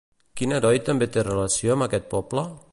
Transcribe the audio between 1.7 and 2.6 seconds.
amb aquest poble?